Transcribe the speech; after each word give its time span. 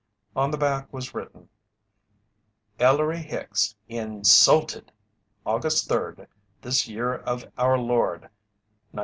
On 0.35 0.49
the 0.49 0.57
back 0.57 0.91
was 0.91 1.13
written: 1.13 1.49
Ellery 2.79 3.19
Hicks 3.19 3.75
INSULTED 3.87 4.91
August 5.45 5.87
3rd, 5.87 6.25
this 6.63 6.87
year 6.87 7.13
of 7.13 7.45
our 7.55 7.77
Lord, 7.77 8.21
1920. 8.93 8.99